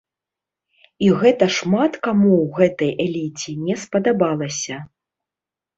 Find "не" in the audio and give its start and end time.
3.69-3.75